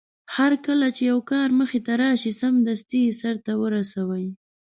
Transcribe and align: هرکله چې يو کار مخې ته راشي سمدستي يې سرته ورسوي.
هرکله 0.35 0.87
چې 0.95 1.01
يو 1.11 1.19
کار 1.31 1.47
مخې 1.59 1.79
ته 1.85 1.93
راشي 2.01 2.31
سمدستي 2.41 2.99
يې 3.05 3.11
سرته 3.21 3.51
ورسوي. 3.63 4.27